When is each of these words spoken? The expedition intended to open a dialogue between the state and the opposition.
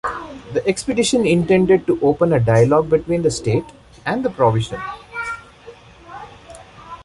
The 0.53 0.67
expedition 0.67 1.27
intended 1.27 1.85
to 1.85 1.99
open 2.01 2.33
a 2.33 2.39
dialogue 2.39 2.89
between 2.89 3.21
the 3.21 3.29
state 3.29 3.65
and 4.03 4.25
the 4.25 4.29
opposition. 4.41 4.81